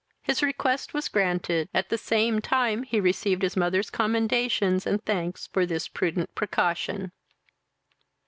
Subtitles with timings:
[0.23, 5.45] His request was granted, at the same time he received his mother's commendations and thanks
[5.45, 7.11] for this prudent precaution.